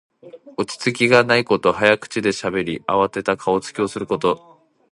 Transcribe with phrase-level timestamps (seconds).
[0.57, 1.73] 落ち着きがないこと。
[1.73, 4.59] 早口でしゃべり、あわてた顔つきをすること。